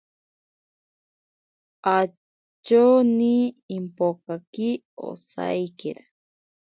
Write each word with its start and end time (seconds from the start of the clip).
Atyoni 1.97 3.35
impokaki 3.77 4.67
osaikera. 5.09 6.03